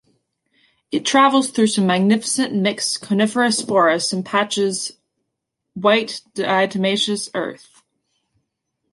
[0.91, 4.93] It travels through some magnificent mixed coniferous forest and patches
[5.75, 7.83] white diatomaceous earth.